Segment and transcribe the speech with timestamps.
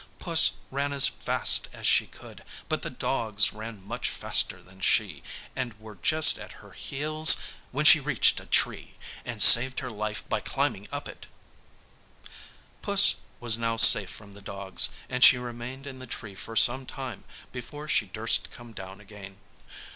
[0.17, 5.21] Puss ran as fast as she could, but the dogs ran much faster than she,
[5.55, 7.37] and were just at her heels,
[7.71, 11.27] when she reached a tree, and saved her life by climbing up it.
[12.81, 16.87] Puss was now safe from the dogs, and she remained in the tree for some
[16.87, 19.37] time before she durst come down again.